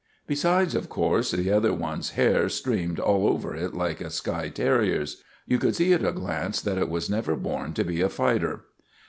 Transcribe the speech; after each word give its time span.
Besides, 0.25 0.73
of 0.73 0.89
course, 0.89 1.29
the 1.29 1.51
other 1.51 1.71
one's 1.73 2.09
hair 2.13 2.49
streamed 2.49 2.99
all 2.99 3.27
over 3.27 3.55
it 3.55 3.75
like 3.75 4.01
a 4.01 4.09
skye 4.09 4.49
terrier's. 4.49 5.21
You 5.45 5.59
could 5.59 5.75
see 5.75 5.93
at 5.93 6.03
a 6.03 6.11
glance 6.11 6.59
that 6.59 6.79
it 6.79 6.89
was 6.89 7.07
never 7.07 7.35
born 7.35 7.73
to 7.73 7.83
be 7.83 8.01
a 8.01 8.09
fighter. 8.09 8.63